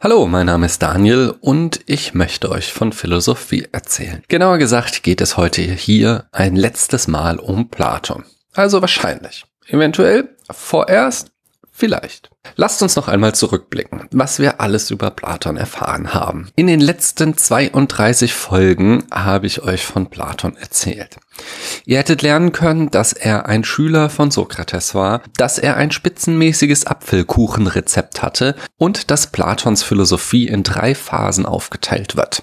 Hallo, 0.00 0.28
mein 0.28 0.46
Name 0.46 0.66
ist 0.66 0.80
Daniel 0.80 1.34
und 1.40 1.80
ich 1.86 2.14
möchte 2.14 2.52
euch 2.52 2.72
von 2.72 2.92
Philosophie 2.92 3.66
erzählen. 3.72 4.22
Genauer 4.28 4.58
gesagt 4.58 5.02
geht 5.02 5.20
es 5.20 5.36
heute 5.36 5.60
hier 5.60 6.28
ein 6.30 6.54
letztes 6.54 7.08
Mal 7.08 7.40
um 7.40 7.68
Platon. 7.68 8.24
Also 8.54 8.80
wahrscheinlich. 8.80 9.44
Eventuell 9.66 10.36
vorerst 10.48 11.32
Vielleicht. 11.78 12.30
Lasst 12.56 12.82
uns 12.82 12.96
noch 12.96 13.06
einmal 13.06 13.36
zurückblicken, 13.36 14.08
was 14.10 14.40
wir 14.40 14.60
alles 14.60 14.90
über 14.90 15.12
Platon 15.12 15.56
erfahren 15.56 16.12
haben. 16.12 16.50
In 16.56 16.66
den 16.66 16.80
letzten 16.80 17.36
32 17.36 18.34
Folgen 18.34 19.04
habe 19.12 19.46
ich 19.46 19.62
euch 19.62 19.86
von 19.86 20.10
Platon 20.10 20.56
erzählt. 20.56 21.18
Ihr 21.84 21.98
hättet 21.98 22.22
lernen 22.22 22.50
können, 22.50 22.90
dass 22.90 23.12
er 23.12 23.46
ein 23.46 23.62
Schüler 23.62 24.10
von 24.10 24.32
Sokrates 24.32 24.96
war, 24.96 25.22
dass 25.36 25.56
er 25.56 25.76
ein 25.76 25.92
spitzenmäßiges 25.92 26.84
Apfelkuchenrezept 26.84 28.22
hatte 28.22 28.56
und 28.76 29.12
dass 29.12 29.28
Platons 29.28 29.84
Philosophie 29.84 30.48
in 30.48 30.64
drei 30.64 30.96
Phasen 30.96 31.46
aufgeteilt 31.46 32.16
wird 32.16 32.42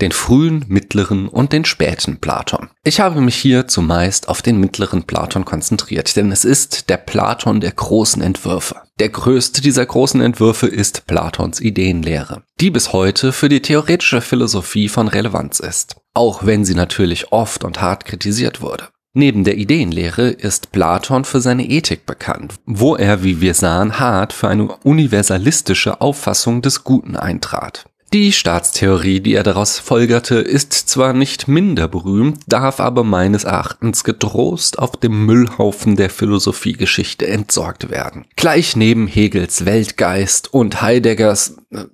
den 0.00 0.12
frühen, 0.12 0.64
mittleren 0.68 1.28
und 1.28 1.52
den 1.52 1.64
späten 1.64 2.18
Platon. 2.18 2.68
Ich 2.84 3.00
habe 3.00 3.20
mich 3.20 3.36
hier 3.36 3.68
zumeist 3.68 4.28
auf 4.28 4.42
den 4.42 4.58
mittleren 4.58 5.04
Platon 5.04 5.44
konzentriert, 5.44 6.16
denn 6.16 6.32
es 6.32 6.44
ist 6.44 6.88
der 6.90 6.96
Platon 6.96 7.60
der 7.60 7.72
großen 7.72 8.22
Entwürfe. 8.22 8.76
Der 8.98 9.08
größte 9.08 9.60
dieser 9.60 9.86
großen 9.86 10.20
Entwürfe 10.20 10.66
ist 10.66 11.06
Platons 11.06 11.60
Ideenlehre, 11.60 12.42
die 12.60 12.70
bis 12.70 12.92
heute 12.92 13.32
für 13.32 13.48
die 13.48 13.62
theoretische 13.62 14.20
Philosophie 14.20 14.88
von 14.88 15.08
Relevanz 15.08 15.60
ist, 15.60 15.96
auch 16.14 16.44
wenn 16.44 16.64
sie 16.64 16.74
natürlich 16.74 17.32
oft 17.32 17.64
und 17.64 17.80
hart 17.80 18.04
kritisiert 18.04 18.60
wurde. 18.60 18.88
Neben 19.12 19.42
der 19.42 19.56
Ideenlehre 19.56 20.28
ist 20.28 20.70
Platon 20.70 21.24
für 21.24 21.40
seine 21.40 21.68
Ethik 21.68 22.06
bekannt, 22.06 22.54
wo 22.64 22.94
er, 22.94 23.24
wie 23.24 23.40
wir 23.40 23.54
sahen, 23.54 23.98
hart 23.98 24.32
für 24.32 24.46
eine 24.46 24.68
universalistische 24.84 26.00
Auffassung 26.00 26.62
des 26.62 26.84
Guten 26.84 27.16
eintrat. 27.16 27.86
Die 28.12 28.32
Staatstheorie, 28.32 29.20
die 29.20 29.34
er 29.34 29.44
daraus 29.44 29.78
folgerte, 29.78 30.36
ist 30.40 30.72
zwar 30.72 31.12
nicht 31.12 31.46
minder 31.46 31.86
berühmt, 31.86 32.40
darf 32.48 32.80
aber 32.80 33.04
meines 33.04 33.44
Erachtens 33.44 34.02
getrost 34.02 34.80
auf 34.80 34.96
dem 34.96 35.26
Müllhaufen 35.26 35.94
der 35.94 36.10
Philosophiegeschichte 36.10 37.28
entsorgt 37.28 37.88
werden. 37.88 38.24
Gleich 38.34 38.74
neben 38.74 39.06
Hegels 39.06 39.64
Weltgeist 39.64 40.52
und 40.52 40.82
Heideggers 40.82 41.56
äh, 41.70 41.84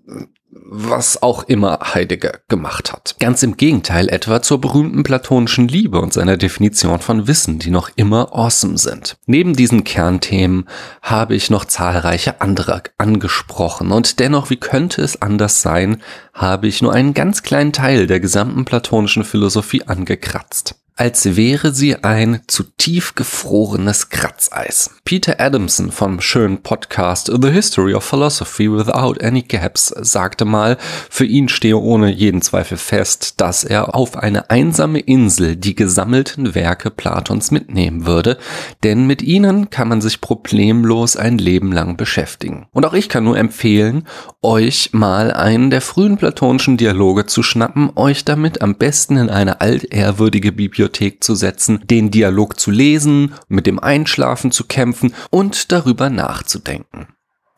was 0.96 1.22
auch 1.22 1.42
immer 1.42 1.78
Heidegger 1.92 2.38
gemacht 2.48 2.90
hat. 2.90 3.16
Ganz 3.20 3.42
im 3.42 3.58
Gegenteil 3.58 4.08
etwa 4.08 4.40
zur 4.40 4.62
berühmten 4.62 5.02
platonischen 5.02 5.68
Liebe 5.68 6.00
und 6.00 6.14
seiner 6.14 6.38
Definition 6.38 7.00
von 7.00 7.28
Wissen, 7.28 7.58
die 7.58 7.68
noch 7.68 7.90
immer 7.96 8.34
awesome 8.34 8.78
sind. 8.78 9.18
Neben 9.26 9.54
diesen 9.54 9.84
Kernthemen 9.84 10.66
habe 11.02 11.34
ich 11.34 11.50
noch 11.50 11.66
zahlreiche 11.66 12.40
andere 12.40 12.82
angesprochen 12.96 13.92
und 13.92 14.20
dennoch, 14.20 14.48
wie 14.48 14.56
könnte 14.56 15.02
es 15.02 15.20
anders 15.20 15.60
sein, 15.60 16.02
habe 16.32 16.66
ich 16.66 16.80
nur 16.80 16.94
einen 16.94 17.12
ganz 17.12 17.42
kleinen 17.42 17.74
Teil 17.74 18.06
der 18.06 18.20
gesamten 18.20 18.64
platonischen 18.64 19.24
Philosophie 19.24 19.82
angekratzt 19.82 20.76
als 20.96 21.36
wäre 21.36 21.72
sie 21.72 22.02
ein 22.02 22.40
zu 22.46 22.62
tief 22.62 23.14
gefrorenes 23.14 24.08
Kratzeis. 24.08 24.90
Peter 25.04 25.38
Adamson 25.38 25.92
vom 25.92 26.22
schönen 26.22 26.62
Podcast 26.62 27.30
The 27.30 27.50
History 27.50 27.92
of 27.92 28.02
Philosophy 28.02 28.72
Without 28.72 29.22
Any 29.22 29.42
Gaps 29.42 29.88
sagte 29.88 30.46
mal, 30.46 30.78
für 31.10 31.26
ihn 31.26 31.50
stehe 31.50 31.76
ohne 31.76 32.10
jeden 32.10 32.40
Zweifel 32.40 32.78
fest, 32.78 33.42
dass 33.42 33.62
er 33.62 33.94
auf 33.94 34.16
eine 34.16 34.48
einsame 34.48 35.00
Insel 35.00 35.56
die 35.56 35.74
gesammelten 35.74 36.54
Werke 36.54 36.90
Platons 36.90 37.50
mitnehmen 37.50 38.06
würde, 38.06 38.38
denn 38.82 39.06
mit 39.06 39.20
ihnen 39.20 39.68
kann 39.68 39.88
man 39.88 40.00
sich 40.00 40.22
problemlos 40.22 41.16
ein 41.16 41.36
Leben 41.36 41.72
lang 41.72 41.98
beschäftigen. 41.98 42.68
Und 42.72 42.86
auch 42.86 42.94
ich 42.94 43.10
kann 43.10 43.24
nur 43.24 43.36
empfehlen, 43.36 44.08
euch 44.40 44.94
mal 44.94 45.30
einen 45.30 45.68
der 45.68 45.82
frühen 45.82 46.16
platonischen 46.16 46.78
Dialoge 46.78 47.26
zu 47.26 47.42
schnappen, 47.42 47.90
euch 47.96 48.24
damit 48.24 48.62
am 48.62 48.76
besten 48.76 49.18
in 49.18 49.28
eine 49.28 49.60
altehrwürdige 49.60 50.52
Bibliothek 50.52 50.85
Bibliothek 50.86 51.24
zu 51.24 51.34
setzen, 51.34 51.82
den 51.86 52.10
Dialog 52.10 52.60
zu 52.60 52.70
lesen, 52.70 53.34
mit 53.48 53.66
dem 53.66 53.80
Einschlafen 53.80 54.52
zu 54.52 54.64
kämpfen 54.64 55.14
und 55.30 55.72
darüber 55.72 56.10
nachzudenken. 56.10 57.08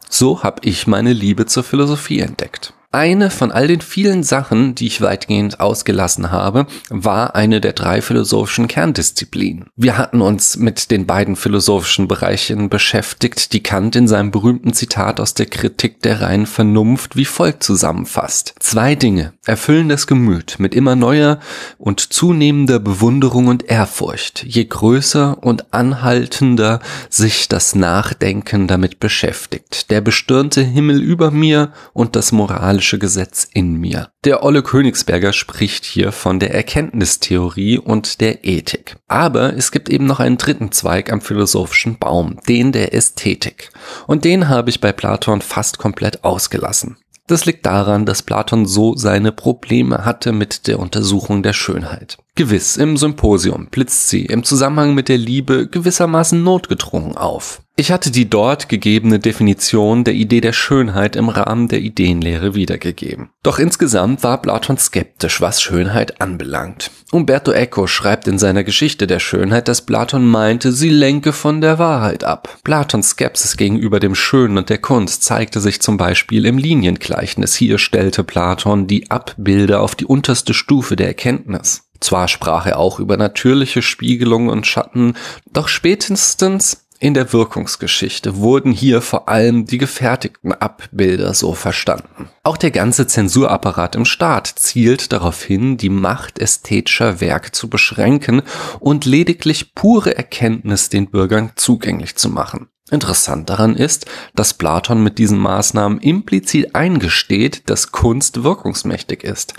So 0.09 0.43
habe 0.43 0.63
ich 0.65 0.87
meine 0.87 1.13
Liebe 1.13 1.45
zur 1.45 1.63
Philosophie 1.63 2.21
entdeckt. 2.21 2.73
Eine 2.91 3.29
von 3.29 3.53
all 3.53 3.67
den 3.69 3.83
vielen 3.83 4.23
Sachen, 4.23 4.75
die 4.75 4.87
ich 4.87 5.03
weitgehend 5.03 5.61
ausgelassen 5.61 6.33
habe, 6.33 6.67
war 6.89 7.35
eine 7.35 7.61
der 7.61 7.75
drei 7.75 8.01
philosophischen 8.01 8.67
Kerndisziplinen. 8.67 9.67
Wir 9.77 9.99
hatten 9.99 10.23
uns 10.23 10.57
mit 10.57 10.91
den 10.91 11.05
beiden 11.05 11.37
philosophischen 11.37 12.09
Bereichen 12.09 12.71
beschäftigt, 12.71 13.53
die 13.53 13.63
Kant 13.63 13.95
in 13.95 14.09
seinem 14.09 14.31
berühmten 14.31 14.73
Zitat 14.73 15.21
aus 15.21 15.35
der 15.35 15.45
Kritik 15.45 16.01
der 16.01 16.23
reinen 16.23 16.47
Vernunft 16.47 17.15
wie 17.15 17.27
folgt 17.27 17.63
zusammenfasst. 17.63 18.55
Zwei 18.59 18.95
Dinge 18.95 19.35
erfüllen 19.45 19.91
das 19.91 20.07
Gemüt 20.07 20.57
mit 20.59 20.75
immer 20.75 20.97
neuer 20.97 21.41
und 21.77 22.01
zunehmender 22.01 22.79
Bewunderung 22.79 23.49
und 23.49 23.65
Ehrfurcht, 23.65 24.45
je 24.45 24.65
größer 24.65 25.43
und 25.43 25.75
anhaltender 25.75 26.81
sich 27.11 27.49
das 27.49 27.75
Nachdenken 27.75 28.67
damit 28.67 28.99
beschäftigt. 28.99 29.91
Der 29.91 30.01
bestürnte 30.01 30.63
Himmel 30.63 31.03
über 31.03 31.31
mir 31.31 31.73
und 31.93 32.17
das 32.17 32.33
Moral 32.33 32.78
moralische 32.79 32.99
Gesetz 33.01 33.49
in 33.53 33.75
mir. 33.75 34.11
Der 34.25 34.45
Olle 34.45 34.63
Königsberger 34.63 35.33
spricht 35.33 35.85
hier 35.85 36.13
von 36.13 36.39
der 36.39 36.55
Erkenntnistheorie 36.55 37.79
und 37.79 38.21
der 38.21 38.45
Ethik. 38.45 38.97
Aber 39.09 39.57
es 39.57 39.73
gibt 39.73 39.89
eben 39.89 40.07
noch 40.07 40.21
einen 40.21 40.39
dritten 40.39 40.71
Zweig 40.71 41.11
am 41.11 41.21
philosophischen 41.21 41.99
Baum, 41.99 42.39
den 42.49 42.71
der 42.71 42.95
Ästhetik. 42.95 43.71
Und 44.07 44.25
den 44.25 44.49
habe 44.49 44.71
ich 44.71 44.81
bei 44.81 44.93
Platon 44.93 45.41
fast 45.41 45.79
komplett 45.79 46.23
ausgelassen. 46.23 46.99
Das 47.27 47.45
liegt 47.47 47.67
daran, 47.67 48.07
dass 48.07 48.23
Platon 48.23 48.65
so 48.65 48.95
seine 48.97 49.33
Probleme 49.33 50.05
hatte 50.05 50.33
mit 50.33 50.67
der 50.67 50.79
Untersuchung 50.79 51.43
der 51.43 51.53
Schönheit. 51.53 52.17
Gewiss, 52.37 52.77
im 52.77 52.97
Symposium 52.97 53.67
blitzt 53.67 54.09
sie 54.09 54.25
im 54.25 54.45
Zusammenhang 54.45 54.95
mit 54.95 55.09
der 55.09 55.19
Liebe 55.19 55.67
gewissermaßen 55.67 56.43
notgedrungen 56.43 57.17
auf. 57.17 57.61
Ich 57.81 57.93
hatte 57.93 58.11
die 58.11 58.29
dort 58.29 58.69
gegebene 58.69 59.21
Definition 59.21 60.03
der 60.03 60.15
Idee 60.15 60.41
der 60.41 60.53
Schönheit 60.53 61.15
im 61.15 61.29
Rahmen 61.29 61.69
der 61.69 61.81
Ideenlehre 61.81 62.57
wiedergegeben. 62.57 63.31
Doch 63.45 63.61
insgesamt 63.61 64.25
war 64.25 64.43
Platon 64.43 64.79
skeptisch, 64.79 65.41
was 65.41 65.63
Schönheit 65.63 66.21
anbelangt. 66.21 66.91
Umberto 67.13 67.53
Eco 67.53 67.87
schreibt 67.87 68.27
in 68.27 68.37
seiner 68.37 68.65
Geschichte 68.65 69.07
der 69.07 69.21
Schönheit, 69.21 69.69
dass 69.69 69.87
Platon 69.87 70.27
meinte, 70.27 70.73
sie 70.73 70.89
lenke 70.89 71.33
von 71.33 71.61
der 71.61 71.79
Wahrheit 71.79 72.25
ab. 72.25 72.59
Platons 72.65 73.11
Skepsis 73.11 73.57
gegenüber 73.57 74.01
dem 74.01 74.17
Schönen 74.17 74.59
und 74.59 74.71
der 74.71 74.79
Kunst 74.79 75.23
zeigte 75.23 75.61
sich 75.61 75.81
zum 75.81 75.99
Beispiel 75.99 76.47
im 76.47 76.59
Liniengleichnis. 76.59 77.55
Hier 77.55 77.79
stellte 77.79 78.25
Platon 78.25 78.89
die 78.89 79.09
Abbilder 79.09 79.83
auf 79.83 79.95
die 79.95 80.07
unterste 80.07 80.53
Stufe 80.53 80.97
der 80.97 81.07
Erkenntnis. 81.07 81.85
Zwar 82.01 82.27
sprach 82.27 82.67
er 82.67 82.79
auch 82.79 82.99
über 82.99 83.17
natürliche 83.17 83.83
Spiegelungen 83.83 84.51
und 84.51 84.67
Schatten, 84.67 85.15
doch 85.53 85.69
spätestens 85.69 86.88
in 87.01 87.15
der 87.15 87.33
Wirkungsgeschichte 87.33 88.37
wurden 88.37 88.73
hier 88.73 89.01
vor 89.01 89.29
allem 89.29 89.67
die 89.67 89.79
gefertigten 89.79 90.53
Abbilder 90.53 91.33
so 91.33 91.55
verstanden. 91.55 92.29
Auch 92.43 92.57
der 92.57 92.71
ganze 92.71 93.07
Zensurapparat 93.07 93.95
im 93.95 94.05
Staat 94.05 94.47
zielt 94.47 95.13
darauf 95.13 95.43
hin, 95.43 95.77
die 95.77 95.91
Macht 95.91 96.39
ästhetischer 96.39 97.21
Werke 97.21 97.53
zu 97.53 97.69
beschränken 97.69 98.43
und 98.81 99.05
lediglich 99.05 99.75
pure 99.75 100.17
Erkenntnis 100.17 100.89
den 100.89 101.11
Bürgern 101.11 101.53
zugänglich 101.55 102.17
zu 102.17 102.29
machen. 102.29 102.69
Interessant 102.91 103.51
daran 103.51 103.77
ist, 103.77 104.07
dass 104.35 104.55
Platon 104.55 105.03
mit 105.03 105.19
diesen 105.19 105.39
Maßnahmen 105.39 105.99
implizit 105.99 106.75
eingesteht, 106.75 107.69
dass 107.69 107.93
Kunst 107.93 108.43
wirkungsmächtig 108.43 109.25
ist, 109.25 109.55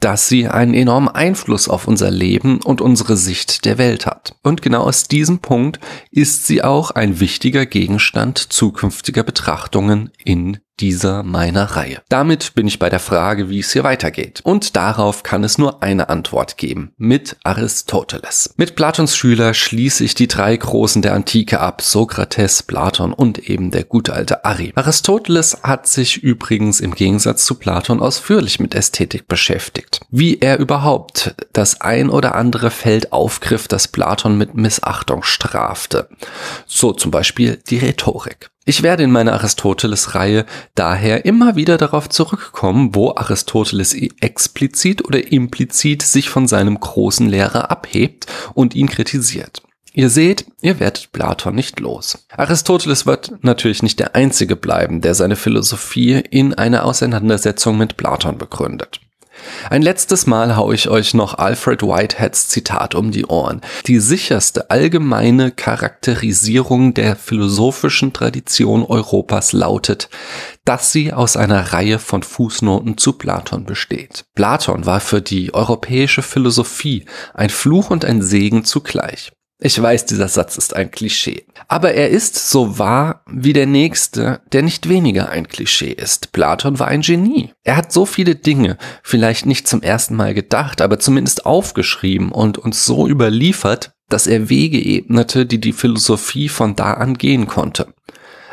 dass 0.00 0.28
sie 0.28 0.48
einen 0.48 0.74
enormen 0.74 1.08
Einfluss 1.08 1.68
auf 1.68 1.86
unser 1.86 2.10
Leben 2.10 2.60
und 2.60 2.80
unsere 2.80 3.16
Sicht 3.16 3.64
der 3.64 3.78
Welt 3.78 4.06
hat. 4.06 4.34
Und 4.42 4.62
genau 4.62 4.82
aus 4.82 5.06
diesem 5.06 5.38
Punkt 5.38 5.78
ist 6.10 6.46
sie 6.46 6.64
auch 6.64 6.90
ein 6.90 7.20
wichtiger 7.20 7.66
Gegenstand 7.66 8.38
zukünftiger 8.38 9.22
Betrachtungen 9.22 10.10
in 10.18 10.58
dieser 10.82 11.22
meiner 11.22 11.76
Reihe. 11.76 12.02
Damit 12.08 12.56
bin 12.56 12.66
ich 12.66 12.80
bei 12.80 12.90
der 12.90 12.98
Frage, 12.98 13.48
wie 13.48 13.60
es 13.60 13.72
hier 13.72 13.84
weitergeht. 13.84 14.40
Und 14.42 14.74
darauf 14.74 15.22
kann 15.22 15.44
es 15.44 15.56
nur 15.56 15.80
eine 15.80 16.08
Antwort 16.08 16.58
geben. 16.58 16.92
Mit 16.96 17.36
Aristoteles. 17.44 18.52
Mit 18.56 18.74
Platons 18.74 19.16
Schüler 19.16 19.54
schließe 19.54 20.02
ich 20.02 20.16
die 20.16 20.26
drei 20.26 20.56
Großen 20.56 21.00
der 21.00 21.14
Antike 21.14 21.60
ab. 21.60 21.82
Sokrates, 21.82 22.64
Platon 22.64 23.12
und 23.12 23.38
eben 23.38 23.70
der 23.70 23.84
gute 23.84 24.12
alte 24.12 24.44
Ari. 24.44 24.72
Aristoteles 24.74 25.58
hat 25.62 25.86
sich 25.86 26.20
übrigens 26.20 26.80
im 26.80 26.96
Gegensatz 26.96 27.44
zu 27.44 27.54
Platon 27.54 28.00
ausführlich 28.00 28.58
mit 28.58 28.74
Ästhetik 28.74 29.28
beschäftigt. 29.28 30.00
Wie 30.10 30.40
er 30.40 30.58
überhaupt 30.58 31.36
das 31.52 31.80
ein 31.80 32.10
oder 32.10 32.34
andere 32.34 32.72
Feld 32.72 33.12
aufgriff, 33.12 33.68
das 33.68 33.86
Platon 33.86 34.36
mit 34.36 34.56
Missachtung 34.56 35.22
strafte. 35.22 36.08
So 36.66 36.92
zum 36.92 37.12
Beispiel 37.12 37.62
die 37.68 37.78
Rhetorik. 37.78 38.51
Ich 38.64 38.84
werde 38.84 39.02
in 39.02 39.10
meiner 39.10 39.32
Aristoteles-Reihe 39.32 40.46
daher 40.76 41.24
immer 41.24 41.56
wieder 41.56 41.78
darauf 41.78 42.08
zurückkommen, 42.08 42.94
wo 42.94 43.10
Aristoteles 43.10 43.92
explizit 44.20 45.04
oder 45.04 45.32
implizit 45.32 46.02
sich 46.02 46.30
von 46.30 46.46
seinem 46.46 46.78
großen 46.78 47.28
Lehrer 47.28 47.72
abhebt 47.72 48.26
und 48.54 48.76
ihn 48.76 48.88
kritisiert. 48.88 49.62
Ihr 49.94 50.08
seht, 50.08 50.46
ihr 50.62 50.80
werdet 50.80 51.12
Platon 51.12 51.54
nicht 51.54 51.80
los. 51.80 52.26
Aristoteles 52.36 53.04
wird 53.04 53.32
natürlich 53.42 53.82
nicht 53.82 53.98
der 53.98 54.14
Einzige 54.14 54.56
bleiben, 54.56 55.00
der 55.00 55.14
seine 55.14 55.36
Philosophie 55.36 56.22
in 56.30 56.54
einer 56.54 56.84
Auseinandersetzung 56.84 57.76
mit 57.76 57.96
Platon 57.96 58.38
begründet. 58.38 59.00
Ein 59.70 59.82
letztes 59.82 60.26
Mal 60.26 60.56
hau 60.56 60.72
ich 60.72 60.88
euch 60.88 61.14
noch 61.14 61.38
Alfred 61.38 61.82
Whiteheads 61.82 62.48
Zitat 62.48 62.94
um 62.94 63.10
die 63.10 63.26
Ohren. 63.26 63.60
Die 63.86 63.98
sicherste 63.98 64.70
allgemeine 64.70 65.50
Charakterisierung 65.50 66.94
der 66.94 67.16
philosophischen 67.16 68.12
Tradition 68.12 68.84
Europas 68.84 69.52
lautet, 69.52 70.08
dass 70.64 70.92
sie 70.92 71.12
aus 71.12 71.36
einer 71.36 71.72
Reihe 71.72 71.98
von 71.98 72.22
Fußnoten 72.22 72.98
zu 72.98 73.14
Platon 73.14 73.64
besteht. 73.64 74.24
Platon 74.34 74.86
war 74.86 75.00
für 75.00 75.20
die 75.20 75.54
europäische 75.54 76.22
Philosophie 76.22 77.04
ein 77.34 77.50
Fluch 77.50 77.90
und 77.90 78.04
ein 78.04 78.22
Segen 78.22 78.64
zugleich. 78.64 79.32
Ich 79.64 79.80
weiß, 79.80 80.06
dieser 80.06 80.26
Satz 80.26 80.56
ist 80.56 80.74
ein 80.74 80.90
Klischee. 80.90 81.46
Aber 81.68 81.94
er 81.94 82.08
ist 82.08 82.50
so 82.50 82.80
wahr 82.80 83.22
wie 83.30 83.52
der 83.52 83.66
nächste, 83.66 84.40
der 84.50 84.62
nicht 84.62 84.88
weniger 84.88 85.28
ein 85.28 85.46
Klischee 85.46 85.92
ist. 85.92 86.32
Platon 86.32 86.80
war 86.80 86.88
ein 86.88 87.02
Genie. 87.02 87.52
Er 87.62 87.76
hat 87.76 87.92
so 87.92 88.04
viele 88.04 88.34
Dinge, 88.34 88.76
vielleicht 89.04 89.46
nicht 89.46 89.68
zum 89.68 89.80
ersten 89.80 90.16
Mal 90.16 90.34
gedacht, 90.34 90.80
aber 90.80 90.98
zumindest 90.98 91.46
aufgeschrieben 91.46 92.32
und 92.32 92.58
uns 92.58 92.84
so 92.84 93.06
überliefert, 93.06 93.92
dass 94.08 94.26
er 94.26 94.48
Wege 94.48 94.84
ebnete, 94.84 95.46
die 95.46 95.60
die 95.60 95.72
Philosophie 95.72 96.48
von 96.48 96.74
da 96.74 96.94
an 96.94 97.14
gehen 97.14 97.46
konnte. 97.46 97.94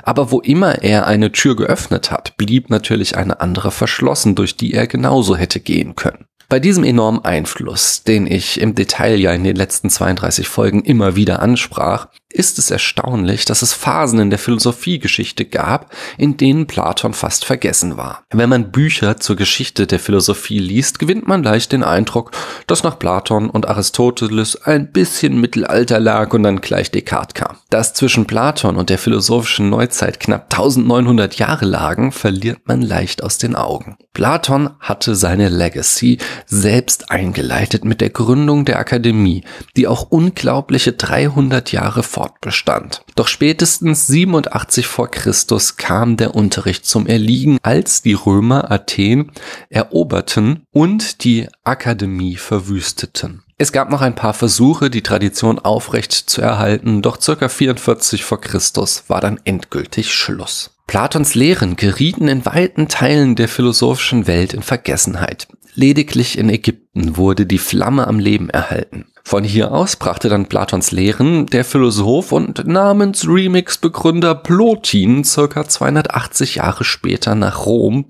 Aber 0.04 0.30
wo 0.30 0.40
immer 0.40 0.84
er 0.84 1.08
eine 1.08 1.32
Tür 1.32 1.56
geöffnet 1.56 2.12
hat, 2.12 2.38
blieb 2.38 2.70
natürlich 2.70 3.18
eine 3.18 3.42
andere 3.42 3.72
verschlossen, 3.72 4.36
durch 4.36 4.58
die 4.58 4.76
er 4.76 4.86
genauso 4.86 5.36
hätte 5.36 5.60
gehen 5.60 5.96
können. 5.96 6.29
Bei 6.50 6.60
diesem 6.60 6.84
enormen 6.84 7.24
Einfluss, 7.24 8.02
den 8.02 8.26
ich 8.26 8.60
im 8.60 8.74
Detail 8.74 9.20
ja 9.20 9.32
in 9.32 9.44
den 9.44 9.56
letzten 9.56 9.92
32 9.92 10.48
Folgen 10.48 10.84
immer 10.84 11.16
wieder 11.16 11.44
ansprach, 11.44 12.08
ist 12.32 12.60
es 12.60 12.70
erstaunlich, 12.70 13.46
dass 13.46 13.64
es 13.64 13.74
Phasen 13.74 14.20
in 14.20 14.30
der 14.30 14.38
Philosophiegeschichte 14.38 15.46
gab, 15.46 15.92
in 16.18 16.38
denen 16.38 16.68
Platon 16.68 17.14
fast 17.14 17.44
vergessen 17.44 17.98
war. 17.98 18.24
Wenn 18.32 18.50
man 18.50 18.72
Bücher 18.72 19.18
zur 19.18 19.36
Geschichte 19.36 19.88
der 19.88 20.00
Philosophie 20.00 20.60
liest, 20.60 21.00
gewinnt 21.00 21.28
man 21.28 21.42
leicht 21.42 21.72
den 21.72 21.84
Eindruck, 21.84 22.32
dass 22.68 22.84
nach 22.84 23.00
Platon 23.00 23.50
und 23.50 23.68
Aristoteles 23.68 24.62
ein 24.64 24.92
bisschen 24.92 25.42
Mittelalter 25.42 26.00
lag 26.00 26.32
und 26.34 26.44
dann 26.44 26.62
gleich 26.62 26.92
Descartes 26.92 27.34
kam. 27.34 27.58
Dass 27.72 27.96
zwischen 27.96 28.26
Platon 28.26 28.76
und 28.76 28.92
der 28.92 29.00
philosophischen 29.00 29.70
Neuzeit 29.70 30.20
knapp 30.20 30.54
1900 30.54 31.36
Jahre 31.36 31.66
lagen, 31.66 32.12
verliert 32.12 32.60
man 32.66 32.84
leicht 32.84 33.24
aus 33.24 33.40
den 33.40 33.56
Augen. 33.56 33.98
Platon 34.14 34.72
hatte 34.80 35.16
seine 35.16 35.50
Legacy 35.50 36.18
selbst 36.46 37.10
eingeleitet 37.10 37.86
mit 37.86 38.02
der 38.02 38.10
Gründung 38.10 38.66
der 38.66 38.78
Akademie, 38.78 39.44
die 39.78 39.88
auch 39.88 40.12
unglaubliche 40.12 40.94
300 40.94 41.72
Jahre 41.72 42.04
fortbestand. 42.20 43.02
Doch 43.16 43.30
spätestens 43.30 44.08
87 44.08 44.88
vor 44.88 45.10
Christus 45.10 45.78
kam 45.78 46.18
der 46.18 46.36
Unterricht 46.36 46.86
zum 46.86 47.08
Erliegen, 47.08 47.60
als 47.64 48.02
die 48.02 48.12
Römer 48.12 48.70
Athen 48.70 49.32
eroberten 49.70 50.64
und 50.70 51.24
die 51.24 51.48
Akademie 51.64 52.36
verwüsteten. 52.36 53.44
Es 53.58 53.72
gab 53.72 53.90
noch 53.90 54.02
ein 54.02 54.16
paar 54.16 54.34
Versuche, 54.34 54.90
die 54.90 55.02
Tradition 55.02 55.60
aufrecht 55.60 56.12
zu 56.12 56.42
erhalten, 56.42 57.02
doch 57.02 57.22
circa 57.22 57.48
44 57.48 58.26
vor 58.26 58.42
Christus 58.42 59.06
war 59.08 59.22
dann 59.22 59.40
endgültig 59.46 60.14
Schluss. 60.14 60.72
Platons 60.88 61.36
Lehren 61.36 61.78
gerieten 61.78 62.28
in 62.28 62.46
weiten 62.46 62.90
Teilen 62.90 63.38
der 63.38 63.48
philosophischen 63.48 64.28
Welt 64.28 64.54
in 64.54 64.64
Vergessenheit. 64.64 65.48
Lediglich 65.74 66.38
in 66.38 66.50
Ägypten 66.50 66.89
wurde 66.94 67.46
die 67.46 67.58
Flamme 67.58 68.08
am 68.08 68.20
Leben 68.20 68.50
erhalten. 68.50 69.06
Von 69.30 69.44
hier 69.44 69.72
aus 69.72 69.96
brachte 69.96 70.28
dann 70.28 70.48
Platons 70.48 70.90
Lehren 70.90 71.46
der 71.46 71.64
Philosoph 71.64 72.32
und 72.32 72.66
Namens-Remix-Begründer 72.66 74.34
Plotin 74.34 75.24
circa 75.24 75.68
280 75.68 76.56
Jahre 76.56 76.84
später 76.84 77.36
nach 77.36 77.68
Rom 77.68 78.06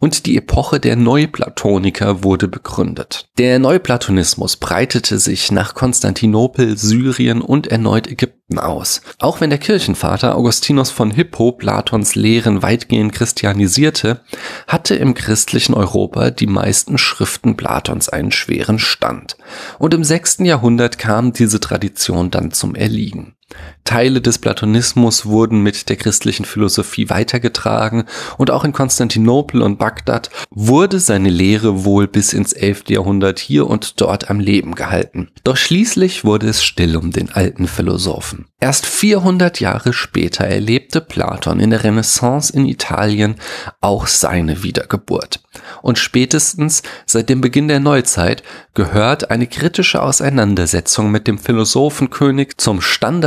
und 0.00 0.26
die 0.26 0.36
Epoche 0.36 0.80
der 0.80 0.96
Neuplatoniker 0.96 2.24
wurde 2.24 2.48
begründet. 2.48 3.28
Der 3.38 3.60
Neuplatonismus 3.60 4.56
breitete 4.56 5.20
sich 5.20 5.52
nach 5.52 5.74
Konstantinopel, 5.74 6.76
Syrien 6.76 7.42
und 7.42 7.68
erneut 7.68 8.08
Ägypten 8.08 8.58
aus. 8.58 9.02
Auch 9.20 9.40
wenn 9.40 9.50
der 9.50 9.60
Kirchenvater 9.60 10.34
Augustinus 10.34 10.90
von 10.90 11.12
Hippo 11.12 11.52
Platons 11.52 12.16
Lehren 12.16 12.62
weitgehend 12.62 13.12
christianisierte, 13.12 14.22
hatte 14.66 14.96
im 14.96 15.14
christlichen 15.14 15.74
Europa 15.74 16.30
die 16.30 16.48
meisten 16.48 16.98
Schriften 16.98 17.56
Platons 17.56 18.08
einen 18.16 18.32
schweren 18.32 18.78
Stand. 18.78 19.36
Und 19.78 19.94
im 19.94 20.02
6. 20.02 20.38
Jahrhundert 20.40 20.98
kam 20.98 21.32
diese 21.32 21.60
Tradition 21.60 22.30
dann 22.30 22.50
zum 22.50 22.74
Erliegen. 22.74 23.35
Teile 23.84 24.20
des 24.20 24.38
Platonismus 24.38 25.26
wurden 25.26 25.62
mit 25.62 25.88
der 25.88 25.94
christlichen 25.94 26.44
Philosophie 26.44 27.08
weitergetragen 27.08 28.04
und 28.36 28.50
auch 28.50 28.64
in 28.64 28.72
Konstantinopel 28.72 29.62
und 29.62 29.78
Bagdad 29.78 30.30
wurde 30.50 30.98
seine 30.98 31.30
Lehre 31.30 31.84
wohl 31.84 32.08
bis 32.08 32.32
ins 32.32 32.52
11. 32.52 32.84
Jahrhundert 32.88 33.38
hier 33.38 33.68
und 33.68 34.00
dort 34.00 34.28
am 34.28 34.40
Leben 34.40 34.74
gehalten. 34.74 35.30
Doch 35.44 35.56
schließlich 35.56 36.24
wurde 36.24 36.48
es 36.48 36.64
still 36.64 36.96
um 36.96 37.12
den 37.12 37.30
alten 37.30 37.68
Philosophen. 37.68 38.46
Erst 38.58 38.86
400 38.86 39.60
Jahre 39.60 39.92
später 39.92 40.44
erlebte 40.44 41.00
Platon 41.00 41.60
in 41.60 41.70
der 41.70 41.84
Renaissance 41.84 42.52
in 42.52 42.66
Italien 42.66 43.36
auch 43.80 44.08
seine 44.08 44.64
Wiedergeburt. 44.64 45.40
Und 45.82 45.98
spätestens 45.98 46.82
seit 47.06 47.28
dem 47.28 47.40
Beginn 47.40 47.68
der 47.68 47.80
Neuzeit 47.80 48.42
gehört 48.74 49.30
eine 49.30 49.46
kritische 49.46 50.02
Auseinandersetzung 50.02 51.10
mit 51.10 51.26
dem 51.26 51.38
Philosophenkönig 51.38 52.56
zum 52.56 52.80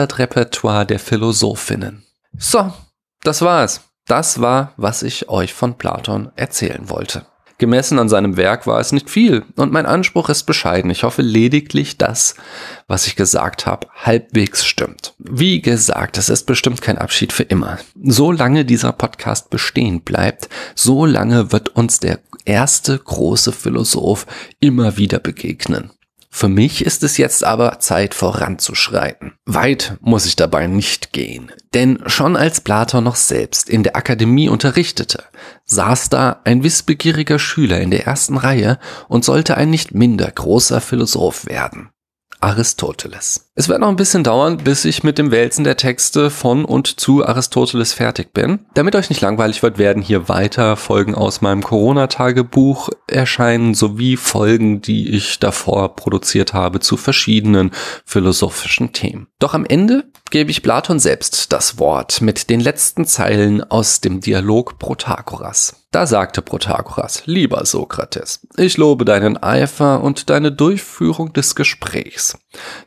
Standardrepertoire 0.10 0.86
der 0.86 1.00
Philosophinnen. 1.00 2.04
So, 2.38 2.74
das 3.24 3.42
war's. 3.42 3.82
Das 4.08 4.42
war, 4.42 4.74
was 4.76 5.04
ich 5.04 5.30
euch 5.30 5.54
von 5.54 5.78
Platon 5.78 6.32
erzählen 6.36 6.90
wollte. 6.90 7.26
Gemessen 7.60 8.00
an 8.00 8.10
seinem 8.10 8.38
Werk 8.38 8.66
war 8.66 8.80
es 8.80 8.94
nicht 8.94 9.10
viel 9.10 9.44
und 9.56 9.72
mein 9.72 9.86
Anspruch 9.86 10.30
ist 10.30 10.44
bescheiden. 10.44 10.90
Ich 10.90 11.04
hoffe 11.04 11.22
lediglich, 11.22 11.98
dass, 11.98 12.36
was 12.88 13.06
ich 13.06 13.18
gesagt 13.18 13.66
habe, 13.66 13.88
halbwegs 13.94 14.66
stimmt. 14.66 15.14
Wie 15.20 15.62
gesagt, 15.62 16.18
es 16.18 16.30
ist 16.30 16.46
bestimmt 16.46 16.82
kein 16.82 16.98
Abschied 16.98 17.34
für 17.34 17.44
immer. 17.44 17.78
Solange 18.02 18.64
dieser 18.64 18.94
Podcast 18.94 19.50
bestehen 19.50 20.02
bleibt, 20.02 20.48
so 20.74 21.06
lange 21.06 21.52
wird 21.52 21.76
uns 21.76 22.00
der 22.00 22.20
erste 22.46 22.98
große 22.98 23.52
Philosoph 23.52 24.26
immer 24.62 24.96
wieder 24.96 25.20
begegnen. 25.20 25.92
Für 26.32 26.48
mich 26.48 26.86
ist 26.86 27.04
es 27.04 27.18
jetzt 27.18 27.44
aber 27.44 27.80
Zeit 27.80 28.14
voranzuschreiten. 28.14 29.34
Weit 29.46 29.98
muss 30.00 30.26
ich 30.26 30.36
dabei 30.36 30.68
nicht 30.68 31.12
gehen, 31.12 31.52
denn 31.74 32.02
schon 32.06 32.38
als 32.38 32.62
Platon 32.62 33.04
noch 33.04 33.16
selbst 33.16 33.70
in 33.70 33.84
der 33.84 33.96
Akademie 33.96 34.48
unterrichtete, 34.48 35.24
saß 35.66 36.10
da 36.10 36.42
ein 36.44 36.64
wissbegieriger 36.64 37.40
Schüler 37.40 37.82
in 37.82 37.92
der 37.92 38.06
ersten 38.06 38.38
Reihe 38.38 38.80
und 39.08 39.26
sollte 39.26 39.58
ein 39.58 39.70
nicht 39.70 39.94
minder 39.94 40.32
großer 40.32 40.82
Philosoph 40.82 41.48
werden. 41.48 41.90
Aristoteles. 42.42 43.50
Es 43.56 43.68
wird 43.68 43.82
noch 43.82 43.90
ein 43.90 43.98
bisschen 43.98 44.24
dauern, 44.24 44.58
bis 44.58 44.86
ich 44.86 45.04
mit 45.04 45.18
dem 45.18 45.32
Wälzen 45.32 45.66
der 45.66 45.76
Texte 45.76 46.30
von 46.30 46.64
und 46.64 47.00
zu 47.00 47.26
Aristoteles 47.26 47.92
fertig 47.94 48.34
bin. 48.34 48.66
Damit 48.74 48.96
euch 48.96 49.10
nicht 49.10 49.22
langweilig 49.22 49.62
wird, 49.62 49.78
werden 49.78 50.02
hier 50.02 50.30
weiter 50.30 50.78
Folgen 50.78 51.16
aus 51.16 51.42
meinem 51.42 51.62
Corona-Tagebuch 51.62 52.90
erscheinen, 53.08 53.74
sowie 53.74 54.16
Folgen, 54.16 54.82
die 54.82 55.10
ich 55.10 55.40
davor 55.40 55.96
produziert 55.96 56.54
habe 56.54 56.80
zu 56.80 56.96
verschiedenen 56.96 57.72
philosophischen 58.06 58.94
Themen. 58.94 59.28
Doch 59.40 59.54
am 59.54 59.66
Ende 59.66 60.06
gebe 60.32 60.52
ich 60.52 60.64
Platon 60.64 61.00
selbst 61.00 61.52
das 61.52 61.80
Wort 61.80 62.22
mit 62.22 62.50
den 62.50 62.62
letzten 62.62 63.06
Zeilen 63.06 63.62
aus 63.64 64.00
dem 64.00 64.22
Dialog 64.22 64.80
Protagoras. 64.80 65.76
Da 65.92 66.06
sagte 66.06 66.44
Protagoras, 66.44 67.24
lieber 67.26 67.66
Sokrates, 67.66 68.48
ich 68.58 68.78
lobe 68.78 69.06
deinen 69.06 69.42
Eifer 69.42 70.04
und 70.04 70.30
deine 70.30 70.52
Durchführung 70.52 71.34
des 71.34 71.56
Gesprächs. 71.56 72.38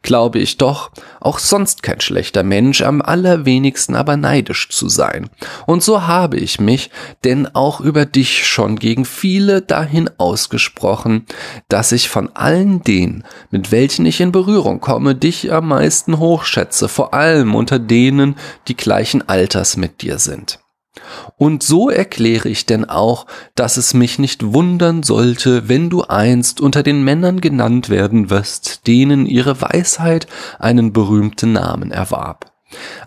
Glaube 0.02 0.38
ich 0.38 0.56
doch, 0.56 0.92
auch 1.20 1.40
sonst 1.40 1.82
kein 1.82 2.00
schlechter 2.00 2.44
Mensch, 2.44 2.80
am 2.80 3.02
allerwenigsten 3.02 3.96
aber 3.96 4.16
neidisch 4.16 4.68
zu 4.68 4.88
sein. 4.88 5.30
Und 5.66 5.82
so 5.82 6.06
habe 6.06 6.36
ich 6.36 6.60
mich 6.60 6.90
denn 7.24 7.52
auch 7.52 7.80
über 7.80 8.06
dich 8.06 8.46
schon 8.46 8.76
gegen 8.76 9.04
viele 9.04 9.62
dahin 9.62 10.08
ausgesprochen, 10.18 11.26
dass 11.68 11.90
ich 11.90 12.08
von 12.08 12.30
allen 12.36 12.84
denen, 12.84 13.24
mit 13.50 13.72
welchen 13.72 14.06
ich 14.06 14.20
in 14.20 14.30
Berührung 14.30 14.80
komme, 14.80 15.16
dich 15.16 15.52
am 15.52 15.66
meisten 15.66 16.20
hochschätze, 16.20 16.86
vor 16.86 17.14
allem 17.14 17.56
unter 17.56 17.80
denen, 17.80 18.36
die 18.68 18.76
gleichen 18.76 19.28
Alters 19.28 19.76
mit 19.76 20.02
dir 20.02 20.20
sind. 20.20 20.61
Und 21.38 21.62
so 21.62 21.88
erkläre 21.88 22.48
ich 22.48 22.66
denn 22.66 22.84
auch, 22.84 23.26
dass 23.54 23.76
es 23.76 23.94
mich 23.94 24.18
nicht 24.18 24.52
wundern 24.52 25.02
sollte, 25.02 25.68
wenn 25.68 25.90
du 25.90 26.02
einst 26.02 26.60
unter 26.60 26.82
den 26.82 27.02
Männern 27.02 27.40
genannt 27.40 27.88
werden 27.88 28.30
wirst, 28.30 28.86
denen 28.86 29.26
ihre 29.26 29.60
Weisheit 29.60 30.26
einen 30.58 30.92
berühmten 30.92 31.52
Namen 31.52 31.90
erwarb. 31.90 32.52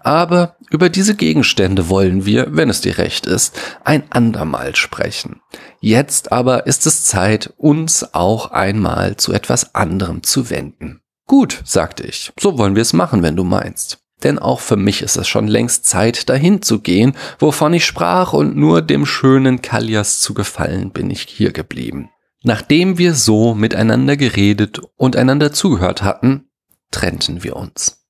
Aber 0.04 0.58
über 0.70 0.90
diese 0.90 1.16
Gegenstände 1.16 1.90
wollen 1.90 2.26
wir, 2.26 2.48
wenn 2.56 2.70
es 2.70 2.82
dir 2.82 2.98
recht 2.98 3.26
ist, 3.26 3.60
ein 3.84 4.04
andermal 4.12 4.76
sprechen. 4.76 5.42
Jetzt 5.80 6.32
aber 6.32 6.68
ist 6.68 6.86
es 6.86 7.04
Zeit, 7.04 7.54
uns 7.58 8.14
auch 8.14 8.52
einmal 8.52 9.18
zu 9.18 9.34
etwas 9.34 9.74
anderem 9.76 10.24
zu 10.24 10.50
wenden. 10.50 11.02
Gut, 11.28 11.62
sagte 11.66 12.04
ich, 12.04 12.32
so 12.40 12.58
wollen 12.58 12.76
wir 12.76 12.84
es 12.84 12.94
machen, 12.94 13.24
wenn 13.24 13.36
du 13.36 13.44
meinst. 13.44 14.05
Denn 14.26 14.40
auch 14.40 14.60
für 14.60 14.76
mich 14.76 15.04
ist 15.04 15.18
es 15.18 15.28
schon 15.28 15.48
längst 15.48 15.86
Zeit, 15.86 16.30
dahin 16.30 16.64
zu 16.64 16.80
gehen, 16.80 17.16
wovon 17.38 17.76
ich 17.76 17.86
sprach, 17.86 18.34
und 18.34 18.58
nur 18.58 18.82
dem 18.82 19.06
schönen 19.06 19.62
Kallias 19.62 20.20
zu 20.20 20.34
gefallen 20.34 20.90
bin 20.90 21.12
ich 21.12 21.22
hier 21.22 21.54
geblieben. 21.54 22.10
Nachdem 22.42 22.98
wir 22.98 23.14
so 23.14 23.54
miteinander 23.54 24.18
geredet 24.18 24.82
und 24.98 25.16
einander 25.16 25.54
zugehört 25.54 26.02
hatten, 26.02 26.50
trennten 26.90 27.44
wir 27.44 27.56
uns. 27.56 28.05